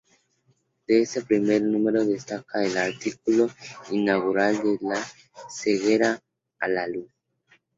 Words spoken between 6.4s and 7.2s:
a la luz".